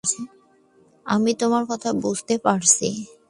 আমি 1.05 1.31
তোমার 1.33 1.63
কথা 1.65 1.89
বুঝতে 2.01 2.35
পারছি! 2.37 2.87